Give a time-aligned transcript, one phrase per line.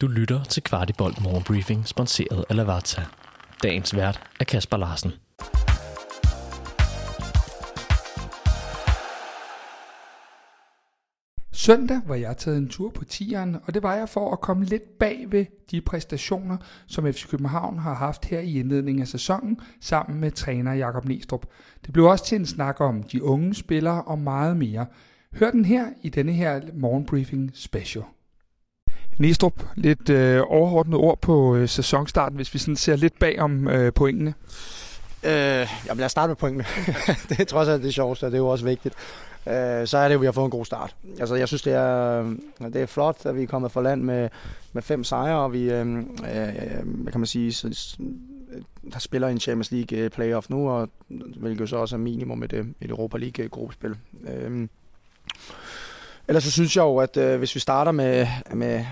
[0.00, 3.02] Du lytter til Kvartibolt Morgenbriefing, sponsoreret af Lavazza.
[3.62, 5.10] Dagens vært er Kasper Larsen.
[11.52, 14.64] Søndag var jeg taget en tur på tieren, og det var jeg for at komme
[14.64, 16.56] lidt bag ved de præstationer,
[16.86, 21.46] som FC København har haft her i indledningen af sæsonen, sammen med træner Jakob Næstrup.
[21.86, 24.86] Det blev også til en snak om de unge spillere og meget mere.
[25.34, 28.04] Hør den her i denne her morgenbriefing special.
[29.18, 33.68] Næstrup, lidt øh, overordnet ord på øh, sæsonstarten, hvis vi sådan ser lidt bag om
[33.68, 34.34] øh, pointene.
[35.24, 35.30] Øh,
[35.86, 36.64] jamen lad os starte med pointene.
[37.28, 38.94] det er trods alt det sjoveste, og det er jo også vigtigt.
[39.46, 40.96] Øh, så er det jo, at vi har fået en god start.
[41.20, 44.02] Altså, jeg synes, det er, øh, det er flot, at vi er kommet fra land
[44.02, 44.28] med,
[44.72, 46.04] med fem sejre, og vi, øh, øh,
[46.84, 47.96] hvad kan man sige, så,
[48.92, 50.88] der spiller en Champions League øh, playoff nu, og
[51.36, 53.96] hvilket så også er minimum et, øh, et Europa League gruppespil.
[54.28, 54.68] Øh,
[56.30, 58.84] ellers så synes jeg jo, at øh, hvis vi starter med, med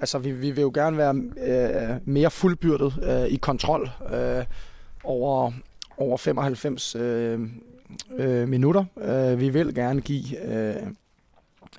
[0.00, 1.14] altså vi, vi vil jo gerne være
[1.46, 4.44] øh, mere fuldbyrdet øh, i kontrol øh,
[5.04, 5.52] over,
[5.96, 7.40] over 95 øh,
[8.18, 8.84] øh, minutter.
[9.00, 10.76] Øh, vi vil gerne give øh,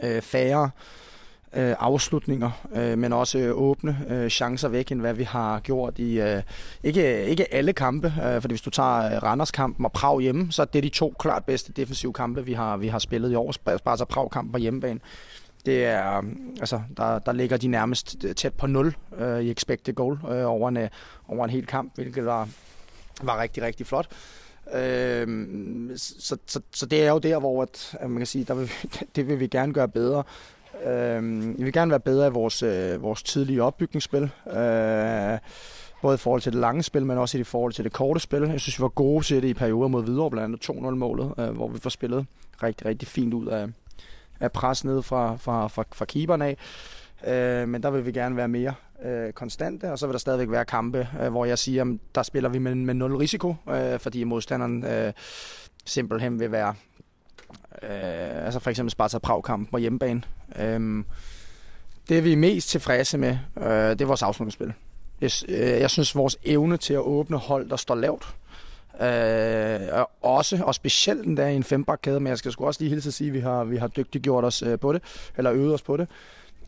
[0.04, 0.70] øh, færre
[1.56, 6.20] øh, afslutninger, øh, men også åbne øh, chancer væk, end hvad vi har gjort i
[6.20, 6.42] øh,
[6.84, 8.14] ikke, ikke alle kampe.
[8.26, 11.14] Øh, fordi hvis du tager øh, Randers-kampen og Prag hjemme, så er det de to
[11.20, 13.48] klart bedste defensive kampe, vi har, vi har spillet i år.
[13.48, 15.00] Altså bare så Prag-kampen på hjemmebane.
[15.66, 16.24] Det er, øh,
[16.60, 20.52] altså, der, der ligger de nærmest øh, tæt på 0 øh, i expected goal øh,
[20.52, 20.78] over, en,
[21.28, 22.50] over en hel kamp, hvilket var,
[23.22, 24.08] var rigtig, rigtig flot.
[24.74, 25.28] Øh,
[25.98, 28.72] så, så, så det er jo der, hvor at, at man kan sige, der vil,
[29.16, 30.24] det vil vi gerne gøre bedre.
[30.88, 34.24] Øh, vi vil gerne være bedre i vores, øh, vores tidlige opbygningsspil.
[34.48, 35.38] Øh,
[36.02, 38.42] både i forhold til det lange spil, men også i forhold til det korte spil.
[38.42, 41.50] Jeg synes, vi var gode til det i perioder mod Hvidovre, blandt andet 2-0-målet, øh,
[41.50, 42.26] hvor vi får spillet
[42.64, 43.68] rigtig, rigtig fint ud af,
[44.40, 46.58] af pres ned fra, fra, fra, fra keeperen af.
[47.28, 48.74] Øh, men der vil vi gerne være mere
[49.06, 52.24] øh, konstante, og så vil der stadigvæk være kampe, øh, hvor jeg siger, at der
[52.24, 55.14] spiller vi med, med nul risiko, øh, fordi modstanderen øh,
[55.86, 56.76] simpelthen vil være,
[57.84, 60.22] øh, altså for eksempel Sparta Prag-kampen på hjemmebane.
[60.60, 61.04] Øh,
[62.10, 64.74] det vi er mest tilfredse med, øh, det er vores afslutningsspil.
[65.22, 68.36] Jeg, øh, jeg synes, vores evne til at åbne hold, der står lavt,
[69.02, 72.90] Øh, også, og specielt den der i en fembakkæde, men jeg skal sgu også lige
[72.90, 75.02] hilse at sige, at vi har, vi har dygtiggjort os øh, på det,
[75.38, 76.08] eller øvet os på det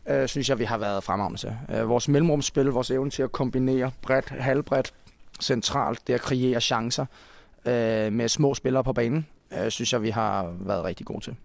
[0.08, 1.56] øh, synes jeg, vi har været fremragende til.
[1.68, 4.94] Øh, vores mellemrumsspil, vores evne til at kombinere bredt, halvbredt,
[5.40, 7.06] centralt, det at kreere chancer
[7.66, 11.36] øh, med små spillere på banen, øh, synes jeg, vi har været rigtig gode til.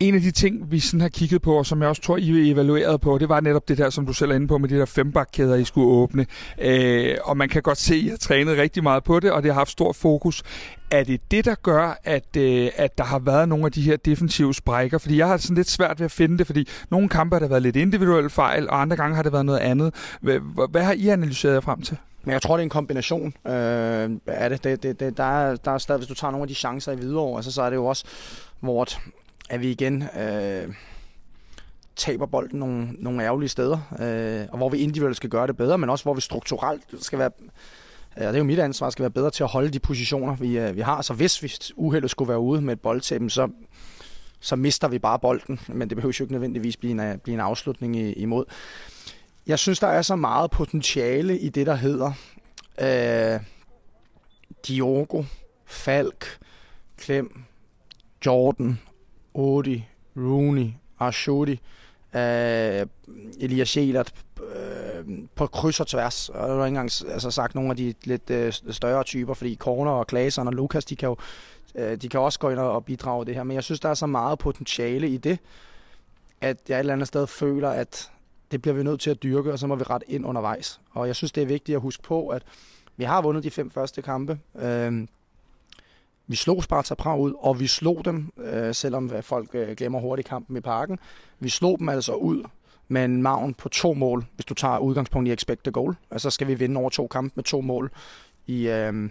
[0.00, 2.50] En af de ting, vi sådan har kigget på, og som jeg også tror, I
[2.50, 4.76] evaluerede på, det var netop det der, som du selv er inde på, med de
[4.76, 6.26] der fembakkæder, I skulle åbne.
[6.58, 9.42] Øh, og man kan godt se, at I har trænet rigtig meget på det, og
[9.42, 10.42] det har haft stor fokus.
[10.90, 13.96] Er det det, der gør, at, øh, at der har været nogle af de her
[13.96, 14.98] defensive sprækker?
[14.98, 17.48] Fordi jeg har sådan lidt svært ved at finde det, fordi nogle kampe har der
[17.48, 19.94] været lidt individuelle fejl, og andre gange har det været noget andet.
[20.20, 21.96] Hvad, hvad har I analyseret frem til?
[22.24, 24.64] Men jeg tror, det er en kombination øh, af det.
[24.64, 26.92] det, det, det der, er, der er stadig, hvis du tager nogle af de chancer
[26.92, 28.04] i Hvidovre, altså, så er det jo også,
[28.60, 28.84] hvor
[29.50, 30.74] at vi igen øh,
[31.96, 35.78] taber bolden nogle, nogle ærgerlige steder, øh, og hvor vi individuelt skal gøre det bedre,
[35.78, 37.30] men også hvor vi strukturelt skal være,
[38.16, 40.36] øh, ja, det er jo mit ansvar, skal være bedre til at holde de positioner,
[40.36, 41.02] vi, øh, vi har.
[41.02, 43.48] Så hvis vi uheldet skulle være ude med et boldtab, så,
[44.40, 47.34] så mister vi bare bolden, men det behøver jo ikke nødvendigvis blive en, øh, blive
[47.34, 48.44] en afslutning imod.
[49.46, 52.12] Jeg synes, der er så meget potentiale i det, der hedder
[52.80, 53.40] øh,
[54.68, 55.24] Diogo,
[55.66, 56.38] Falk,
[56.96, 57.42] Klem,
[58.26, 58.78] Jordan,
[59.36, 59.84] Odi,
[60.16, 61.60] Rooney, Arshodi,
[62.14, 62.86] øh,
[63.40, 64.12] Elias Sjelert
[64.54, 66.28] øh, på kryds og tværs.
[66.28, 69.56] Og jeg har ikke engang altså, sagt nogle af de lidt øh, større typer, fordi
[69.56, 71.16] Corner og Klasen og Lukas, de kan jo
[71.74, 73.42] øh, de kan også gå ind og bidrage det her.
[73.42, 75.38] Men jeg synes, der er så meget potentiale i det,
[76.40, 78.10] at jeg et eller andet sted føler, at
[78.50, 80.80] det bliver vi nødt til at dyrke, og så må vi ret ind undervejs.
[80.90, 82.42] Og jeg synes, det er vigtigt at huske på, at
[82.96, 84.38] vi har vundet de fem første kampe.
[84.58, 85.06] Øh,
[86.26, 90.28] vi slog Sparta Prag ud, og vi slog dem, øh, selvom folk øh, glemmer hurtigt
[90.28, 90.98] kampen i parken.
[91.40, 92.44] Vi slog dem altså ud
[92.88, 95.96] med en maven på to mål, hvis du tager udgangspunkt i expected goal.
[96.10, 97.90] Altså skal vi vinde over to kampe med to mål
[98.46, 99.10] i, øh,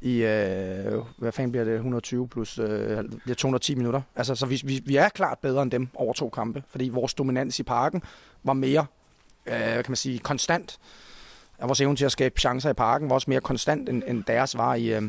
[0.00, 3.04] i øh, hvad fanden bliver det, 120 plus øh,
[3.36, 4.02] 210 minutter.
[4.16, 7.14] Altså, så vi, vi, vi er klart bedre end dem over to kampe, fordi vores
[7.14, 8.02] dominans i parken
[8.44, 8.86] var mere,
[9.46, 10.78] øh, kan man sige, konstant.
[11.58, 14.24] Og vores evne til at skabe chancer i parken var også mere konstant, end, end
[14.24, 15.02] deres var i, øh,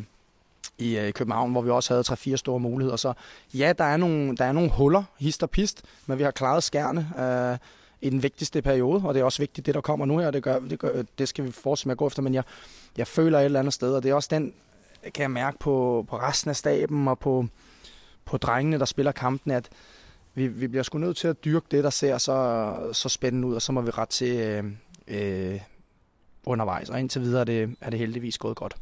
[0.77, 2.97] i øh, København, hvor vi også havde tre-fire store muligheder.
[2.97, 3.13] Så
[3.53, 6.63] ja, der er nogle, der er nogle huller, hist og pist, men vi har klaret
[6.63, 7.57] skærne øh,
[8.01, 10.43] i den vigtigste periode, og det er også vigtigt, det der kommer nu her, det,
[10.43, 12.43] gør, det, gør, det skal vi fortsætte med at gå efter, men jeg,
[12.97, 14.53] jeg føler et eller andet sted, og det er også den,
[15.03, 17.45] kan jeg mærke på, på resten af staben og på,
[18.25, 19.69] på drengene, der spiller kampen, at
[20.33, 23.55] vi, vi bliver sgu nødt til at dyrke det, der ser så, så spændende ud,
[23.55, 24.63] og så må vi ret til øh,
[25.07, 25.59] øh,
[26.45, 26.89] undervejs.
[26.89, 28.75] Og indtil videre er det, er det heldigvis gået godt.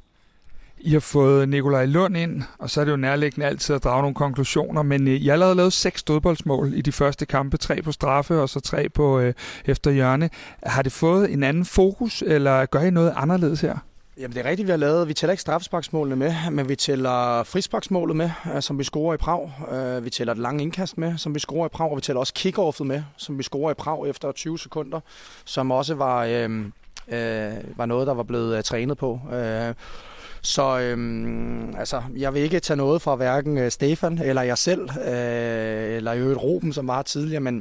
[0.82, 4.02] I har fået Nikolaj Lund ind, og så er det jo nærliggende altid at drage
[4.02, 7.82] nogle konklusioner, men øh, I har allerede lavet seks dødboldsmål i de første kampe, tre
[7.82, 9.34] på straffe og så tre på øh,
[9.66, 10.30] efter hjørne.
[10.64, 13.78] Har det fået en anden fokus, eller gør I noget anderledes her?
[14.20, 15.08] Jamen det er rigtigt, vi har lavet.
[15.08, 19.18] Vi tæller ikke straffesparksmålene med, men vi tæller frisparksmålet med, øh, som vi scorer i
[19.18, 19.52] Prag.
[19.72, 22.20] Øh, vi tæller et langt indkast med, som vi scorer i Prag, og vi tæller
[22.20, 25.00] også kickoffet med, som vi scorer i Prag efter 20 sekunder,
[25.46, 26.66] som også var, øh,
[27.08, 29.20] øh, var noget, der var blevet trænet på.
[29.34, 29.74] Øh,
[30.42, 34.90] så øhm, altså, jeg vil ikke tage noget fra hverken øh, Stefan eller jeg selv,
[34.90, 37.54] øh, eller i øvrigt Ruben, som var tidligere, men,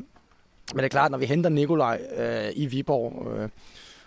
[0.75, 3.48] men det er klart, når vi henter Nikolaj øh, i Viborg, øh,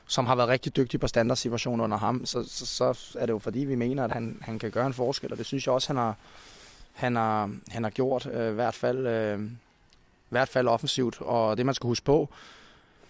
[0.07, 3.39] som har været rigtig dygtig på standardsituationen under ham, så, så, så er det jo
[3.39, 5.89] fordi, vi mener, at han, han kan gøre en forskel, og det synes jeg også,
[5.89, 6.15] han har,
[6.93, 11.21] han har, han har gjort, øh, i hvert fald, øh, i hvert fald offensivt.
[11.21, 12.29] Og det, man skal huske på,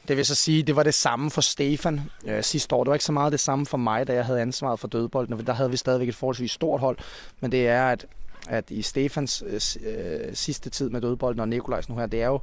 [0.08, 2.84] det vil så sige, det var det samme for Stefan øh, sidste år.
[2.84, 5.46] Det var ikke så meget det samme for mig, da jeg havde ansvaret for dødbolden.
[5.48, 6.98] Der havde vi stadigvæk et forholdsvis stort hold.
[7.40, 8.06] Men det er, at,
[8.50, 12.28] at i Stefans øh, øh, sidste tid med dødbolden og Nikolajs nu her, det er
[12.28, 12.40] jo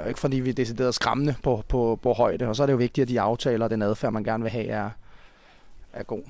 [0.00, 2.48] øh, ikke fordi vi er decideret skræmmende på, på, på højde.
[2.48, 4.52] Og så er det jo vigtigt, at de aftaler og den adfærd, man gerne vil
[4.52, 4.90] have, er,
[5.92, 6.22] er god.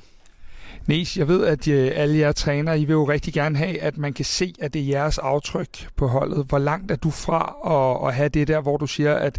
[0.86, 3.98] Nish, jeg ved, at øh, alle jer træner, I vil jo rigtig gerne have, at
[3.98, 6.46] man kan se, at det er jeres aftryk på holdet.
[6.46, 9.38] Hvor langt er du fra at, at have det der, hvor du siger, at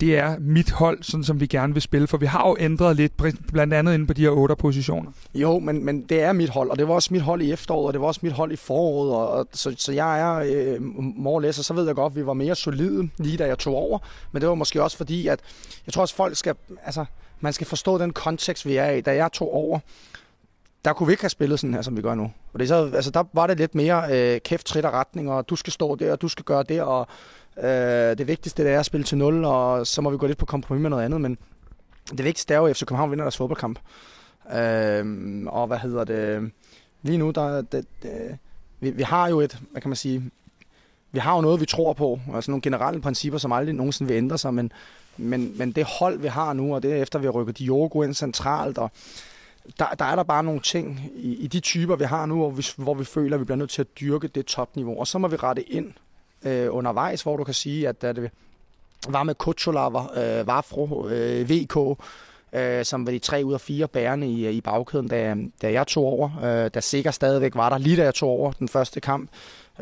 [0.00, 2.96] det er mit hold, sådan som vi gerne vil spille, for vi har jo ændret
[2.96, 3.12] lidt,
[3.52, 5.10] blandt andet inde på de her otte positioner.
[5.34, 7.86] Jo, men, men det er mit hold, og det var også mit hold i efteråret,
[7.86, 10.82] og det var også mit hold i foråret, og, og så, så jeg er øh,
[10.98, 13.74] morlæs, og så ved jeg godt, at vi var mere solide lige da jeg tog
[13.74, 13.98] over,
[14.32, 15.40] men det var måske også fordi, at
[15.86, 16.54] jeg tror også, folk skal,
[16.84, 17.04] altså,
[17.40, 19.00] man skal forstå den kontekst, vi er i.
[19.00, 19.78] Da jeg tog over,
[20.86, 22.32] der kunne vi ikke have spillet sådan her, som vi gør nu.
[22.52, 25.48] Og det så, altså, der var det lidt mere øh, kæft, trit og retning, og
[25.48, 27.08] du skal stå der, og du skal gøre det, og
[27.62, 30.38] Øh, det vigtigste det er at spille til 0, og så må vi gå lidt
[30.38, 31.38] på kompromis med noget andet, men
[32.10, 33.78] det vigtigste er jo, at FC København vinder deres fodboldkamp.
[34.54, 36.50] Øh, og hvad hedder det?
[37.02, 38.38] Lige nu, der, det, det,
[38.80, 40.30] vi, vi har jo et, hvad kan man sige,
[41.12, 44.18] vi har jo noget, vi tror på, altså nogle generelle principper, som aldrig nogensinde vil
[44.18, 44.72] ændre sig, men,
[45.16, 48.02] men, men det hold, vi har nu, og det er efter, vi har rykket Diogo
[48.02, 48.90] ind centralt, og
[49.78, 52.50] der, der er der bare nogle ting i, i de typer, vi har nu, hvor
[52.50, 55.18] vi, hvor vi føler, at vi bliver nødt til at dyrke det topniveau, og så
[55.18, 55.92] må vi rette ind
[56.42, 58.30] øh, undervejs, hvor du kan sige, at det
[59.08, 62.00] var med Kutsulava, øh, Vafro, øh, VK,
[62.52, 65.86] øh, som var de tre ud af fire bærende i, i bagkæden, da, da jeg
[65.86, 66.30] tog over.
[66.44, 69.30] Øh, da Sikker stadigvæk var der, lige da jeg tog over den første kamp.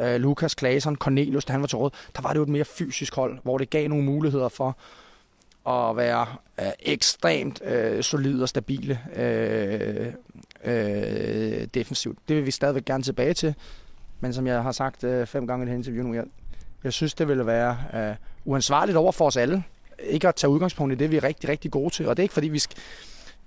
[0.00, 2.64] Øh, Lukas Klasen, Cornelius, da han var til råd, der var det jo et mere
[2.64, 4.76] fysisk hold, hvor det gav nogle muligheder for
[5.66, 6.26] at være
[6.60, 10.12] øh, ekstremt øh, solide og stabile øh,
[10.64, 12.18] øh, defensivt.
[12.28, 13.54] Det vil vi stadigvæk gerne tilbage til.
[14.20, 16.24] Men som jeg har sagt øh, fem gange i det her interview nu, jeg,
[16.84, 19.64] jeg synes, det ville være øh, uansvarligt over for os alle.
[19.98, 22.08] Ikke at tage udgangspunkt i det, vi er rigtig, rigtig gode til.
[22.08, 22.78] Og det er ikke, fordi vi skal,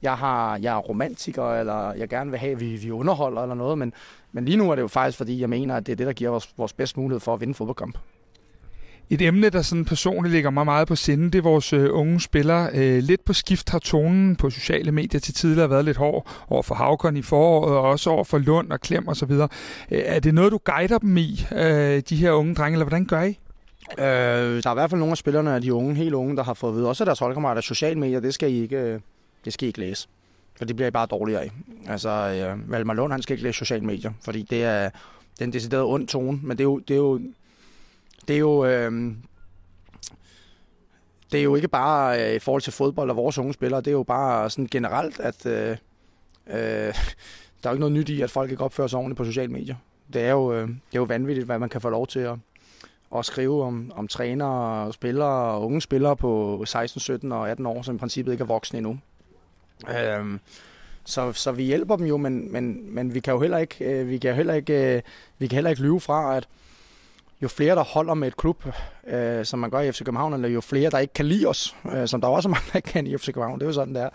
[0.01, 3.55] jeg, har, jeg er romantiker, eller jeg gerne vil have, at vi, vi underholder eller
[3.55, 3.93] noget, men,
[4.31, 6.13] men lige nu er det jo faktisk, fordi jeg mener, at det er det, der
[6.13, 7.97] giver os vores bedste mulighed for at vinde fodboldkamp.
[9.09, 12.21] Et emne, der sådan personligt ligger mig meget på sinde, det er vores øh, unge
[12.21, 12.69] spillere.
[12.73, 16.63] Øh, lidt på skift har tonen på sociale medier til tidligere været lidt hård over
[16.63, 19.31] for Havkon i foråret, og også over for Lund og Klem osv.
[19.31, 19.47] Øh,
[19.89, 23.23] er det noget, du guider dem i, øh, de her unge drenge, eller hvordan gør
[23.23, 23.39] I?
[23.97, 26.43] Øh, der er i hvert fald nogle af spillerne af de unge, helt unge, der
[26.43, 28.99] har fået at vide, også deres holdkammerater, at sociale medier, det skal I ikke, øh,
[29.45, 30.07] det skal I ikke læse.
[30.57, 31.51] For det bliver I bare dårligere af.
[31.87, 34.89] Altså, øh, Valmar Lund, han skal ikke læse sociale medier, fordi det er,
[35.39, 37.19] den decideret ond tone, men det er jo, det er jo
[38.27, 38.65] det er jo...
[38.65, 39.13] Øh,
[41.31, 43.87] det er jo ikke bare øh, i forhold til fodbold og vores unge spillere, det
[43.87, 45.77] er jo bare sådan generelt, at øh,
[46.47, 46.57] øh,
[47.63, 49.51] der er jo ikke noget nyt i, at folk ikke opfører sig ordentligt på sociale
[49.51, 49.75] medier.
[50.13, 52.35] Det er jo, øh, det er jo vanvittigt, hvad man kan få lov til at,
[53.15, 57.65] at skrive om, om trænere og spillere og unge spillere på 16, 17 og 18
[57.65, 58.99] år, som i princippet ikke er voksne endnu.
[59.89, 60.39] Øh,
[61.03, 64.09] så, så vi hjælper dem jo, men, men, men vi kan jo heller ikke, øh,
[64.09, 65.01] vi kan heller ikke, øh,
[65.37, 66.47] vi kan heller ikke lyve fra, at,
[67.41, 68.65] jo flere, der holder med et klub,
[69.07, 71.75] øh, som man gør i FC København, eller jo flere, der ikke kan lide os,
[71.93, 73.73] øh, som der også er mange, der ikke kan i FC København, det er jo
[73.73, 74.09] sådan, det er.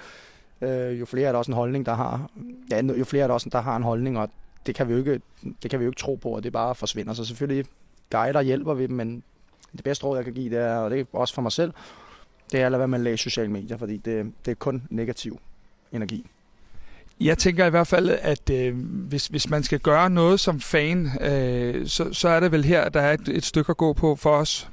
[0.62, 2.30] Øh, jo flere er der også en holdning, der har,
[2.70, 4.30] ja, jo flere er der også, der har en holdning, og
[4.66, 5.20] det kan vi jo ikke,
[5.62, 7.12] det kan vi jo ikke tro på, og det bare forsvinder.
[7.12, 7.66] Så selvfølgelig
[8.10, 9.22] guider hjælper vi dem, men
[9.72, 11.72] det bedste råd, jeg kan give, det er, og det er også for mig selv,
[12.52, 14.82] det er at lade være med at læse sociale medier, fordi det, det er kun
[14.90, 15.40] negativ
[15.92, 16.26] energi.
[17.20, 21.10] Jeg tænker i hvert fald, at øh, hvis, hvis man skal gøre noget som fan,
[21.20, 24.16] øh, så, så er det vel her, der er et, et stykke at gå på
[24.16, 24.68] for os.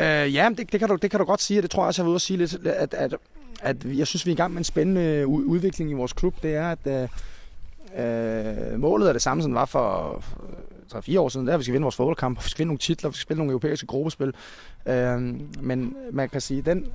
[0.00, 1.86] Øh, ja, det, det, kan du, det kan du godt sige, og det tror jeg
[1.86, 3.14] også, jeg vil ude at sige lidt, at, at,
[3.60, 6.42] at jeg synes, vi er i gang med en spændende udvikling i vores klub.
[6.42, 7.08] Det er, at øh,
[7.96, 10.22] øh, målet er det samme, som det var for
[10.94, 12.68] øh, 3-4 år siden, det er, at vi skal vinde vores fodboldkamp, vi skal vinde
[12.68, 14.34] nogle titler, vi skal spille nogle europæiske gruppespil.
[14.86, 15.20] Øh,
[15.60, 16.86] men man kan sige, den,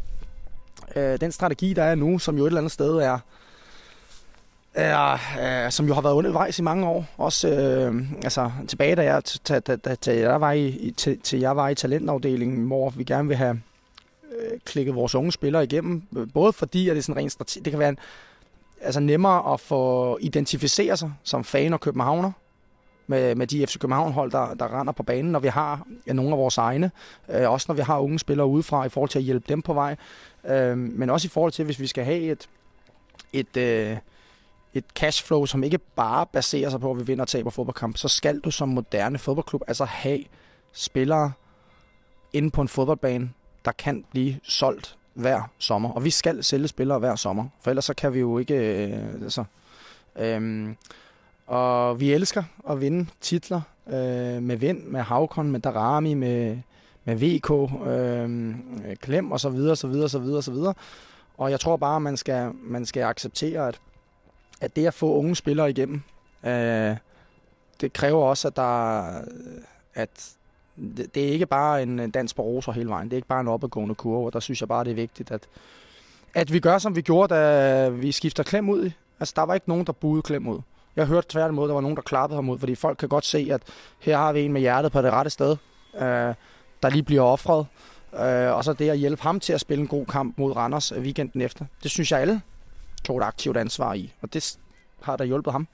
[0.95, 3.19] øh, den strategi, der er nu, som jo et eller andet sted er,
[4.73, 7.05] er, er øh, som jo har været undervejs i mange år.
[7.17, 11.39] Også øh, altså, tilbage, da jeg, da, da, da, da jeg var i, til, til
[11.39, 13.61] jeg var i talentafdelingen, hvor vi gerne vil have
[14.31, 16.01] øh, klikket vores unge spillere igennem.
[16.33, 17.97] Både fordi, at det er sådan rent strategi, det kan være en,
[18.81, 22.31] altså nemmere at få identificere sig som fan og københavner
[23.07, 26.31] med, med de FC København-hold, der, der render på banen, når vi har ja, nogle
[26.31, 26.91] af vores egne.
[27.29, 29.73] Øh, også når vi har unge spillere udefra, i forhold til at hjælpe dem på
[29.73, 29.95] vej.
[30.45, 32.49] Øh, men også i forhold til, hvis vi skal have et,
[33.33, 33.97] et, øh,
[34.73, 38.07] et cashflow, som ikke bare baserer sig på, at vi vinder og taber fodboldkamp, så
[38.07, 40.23] skal du som moderne fodboldklub altså have
[40.73, 41.31] spillere
[42.33, 43.29] inde på en fodboldbane,
[43.65, 45.89] der kan blive solgt hver sommer.
[45.89, 48.87] Og vi skal sælge spillere hver sommer, for ellers så kan vi jo ikke...
[48.87, 49.43] Øh, altså,
[50.15, 50.77] øhm,
[51.47, 56.57] og vi elsker at vinde titler øh, med Vind, med Havkon, med Darami, med,
[57.05, 57.51] med VK,
[57.87, 60.73] øh, Klem og så videre, så videre, så videre, så videre.
[61.37, 63.79] Og jeg tror bare, man skal, man skal acceptere, at,
[64.63, 66.01] at det at få unge spillere igennem,
[66.43, 66.97] øh,
[67.81, 69.23] det kræver også, at der øh,
[69.93, 70.33] at
[70.75, 73.07] det, det er ikke bare en dans på roser hele vejen.
[73.07, 75.31] Det er ikke bare en opadgående kurve, og der synes jeg bare, det er vigtigt,
[75.31, 75.47] at,
[76.33, 78.91] at vi gør, som vi gjorde, da vi skifter Klem ud.
[79.19, 80.59] Altså, der var ikke nogen, der buede Klem ud.
[80.95, 83.47] Jeg hørte tværtimod, der var nogen, der klappede ham ud, fordi folk kan godt se,
[83.51, 83.61] at
[83.99, 85.57] her har vi en med hjertet på det rette sted,
[85.95, 86.33] øh,
[86.83, 87.67] der lige bliver offret.
[88.13, 90.93] Øh, og så det at hjælpe ham til at spille en god kamp mod Randers
[90.93, 91.65] weekenden efter.
[91.83, 92.41] Det synes jeg alle
[93.03, 94.57] tog et aktivt ansvar i, og det
[95.01, 95.67] har der hjulpet ham.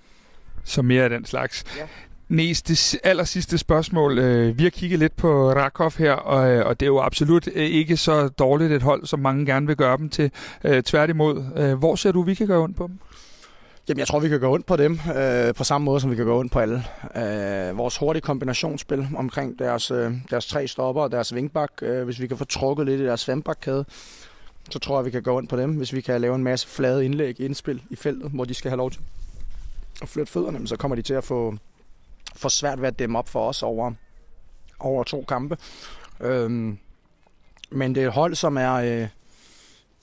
[0.63, 1.63] Så mere af den slags.
[1.77, 1.87] Ja.
[2.29, 4.19] Næste, aller sidste spørgsmål.
[4.19, 7.47] Øh, vi har kigget lidt på Rakov her, og, øh, og det er jo absolut
[7.47, 10.31] øh, ikke så dårligt et hold, som mange gerne vil gøre dem til.
[10.85, 12.99] Tværtimod, hvor ser du, vi kan gøre ondt på dem?
[13.89, 16.15] Jamen, jeg tror, vi kan gå ondt på dem øh, på samme måde, som vi
[16.15, 16.83] kan gå ondt på alle.
[17.15, 22.21] Øh, vores hurtige kombinationsspil omkring deres, øh, deres tre stopper og deres vingbak, øh, hvis
[22.21, 23.85] vi kan få trukket lidt i deres fembakkæde,
[24.69, 25.71] så tror jeg, vi kan gå ind på dem.
[25.71, 28.77] Hvis vi kan lave en masse flade indlæg, indspil i feltet, hvor de skal have
[28.77, 29.01] lov til
[30.01, 31.57] at flytte fødderne, så kommer de til at få,
[32.35, 33.93] få svært ved at dæmme op for os over,
[34.79, 35.57] over to kampe.
[36.19, 36.77] Øhm,
[37.71, 38.73] men det er et hold, som er...
[38.73, 39.07] Øh,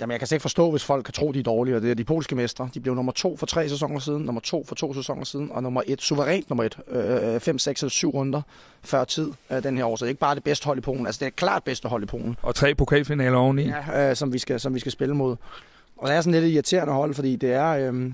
[0.00, 1.76] Jamen, jeg kan slet ikke forstå, hvis folk kan tro, de er dårlige.
[1.76, 2.68] Og det er de polske mestre.
[2.74, 5.62] De blev nummer to for tre sæsoner siden, nummer to for to sæsoner siden, og
[5.62, 8.42] nummer et, suverænt nummer et, øh, fem, seks eller syv runder
[8.82, 9.96] før tid øh, den her år.
[9.96, 11.06] Så det er ikke bare det bedste hold i Polen.
[11.06, 12.36] Altså, det er klart bedste hold i Polen.
[12.42, 13.62] Og tre pokalfinaler oveni.
[13.62, 15.36] Ja, øh, som, vi skal, som vi skal spille mod.
[15.96, 17.68] Og det er sådan lidt irriterende hold, fordi det er...
[17.68, 18.12] Øh,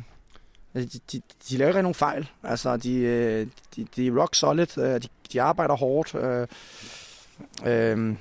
[0.75, 1.21] de, de,
[1.51, 2.29] de laver ikke nogen fejl.
[2.43, 3.47] Altså, de, øh,
[3.77, 4.79] de, de er rock solid.
[4.79, 6.15] Øh, de, de arbejder hårdt.
[6.15, 6.47] Øh,
[7.67, 8.17] øh,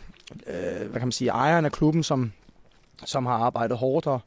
[0.89, 1.29] hvad kan man sige?
[1.29, 2.31] Ejeren af klubben, som
[3.05, 4.21] som har arbejdet hårdt og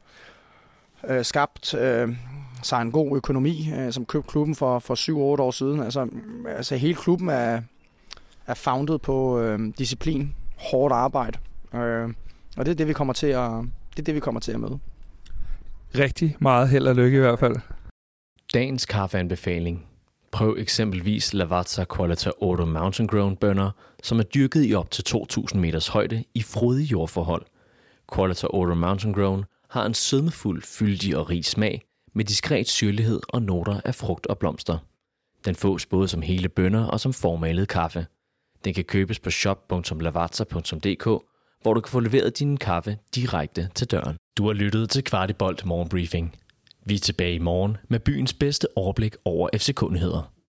[1.09, 2.16] øh, skabt øh,
[2.62, 4.95] sig en god økonomi, øh, som købte klubben for, for
[5.38, 5.81] 7-8 år siden.
[5.81, 6.09] Altså,
[6.49, 7.62] altså hele klubben er,
[8.47, 11.38] er founded på øh, disciplin, hårdt arbejde.
[11.75, 12.09] Øh,
[12.57, 13.50] og det er det, vi kommer til at,
[13.90, 14.78] det er det, vi kommer til at møde.
[15.99, 17.57] Rigtig meget held og lykke i hvert fald.
[18.54, 19.87] Dagens kaffeanbefaling.
[20.33, 23.71] Prøv eksempelvis Lavazza Qualita Auto Mountain Grown bønner,
[24.02, 27.43] som er dyrket i op til 2.000 meters højde i frodige jordforhold–
[28.12, 31.82] Qualita Order Mountain Grown har en sødmefuld, fyldig og rig smag
[32.14, 34.78] med diskret syrlighed og noter af frugt og blomster.
[35.44, 38.06] Den fås både som hele bønner og som formalet kaffe.
[38.64, 41.04] Den kan købes på shop.lavazza.dk,
[41.62, 44.16] hvor du kan få leveret din kaffe direkte til døren.
[44.38, 46.34] Du har lyttet til Kvartibolt Morgenbriefing.
[46.84, 50.33] Vi er tilbage i morgen med byens bedste overblik over FC-kundigheder.